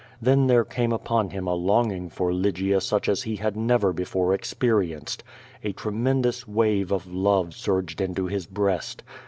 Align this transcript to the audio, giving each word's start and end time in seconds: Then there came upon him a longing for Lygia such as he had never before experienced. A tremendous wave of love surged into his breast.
Then 0.19 0.47
there 0.47 0.65
came 0.65 0.91
upon 0.91 1.29
him 1.29 1.45
a 1.45 1.53
longing 1.53 2.09
for 2.09 2.33
Lygia 2.33 2.81
such 2.81 3.07
as 3.07 3.21
he 3.21 3.35
had 3.35 3.55
never 3.55 3.93
before 3.93 4.33
experienced. 4.33 5.23
A 5.63 5.73
tremendous 5.73 6.47
wave 6.47 6.91
of 6.91 7.05
love 7.05 7.53
surged 7.53 8.01
into 8.01 8.25
his 8.25 8.47
breast. 8.47 9.03